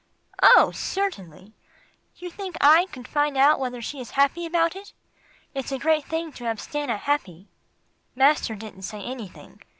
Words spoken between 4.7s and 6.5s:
it? It's a great thing to